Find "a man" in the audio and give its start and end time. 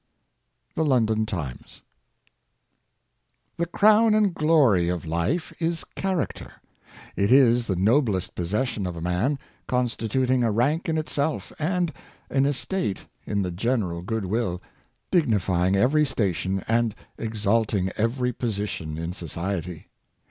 8.97-9.37